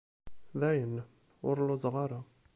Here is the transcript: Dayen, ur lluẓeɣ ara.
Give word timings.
Dayen, 0.59 0.95
ur 1.49 1.55
lluẓeɣ 1.65 1.95
ara. 2.03 2.19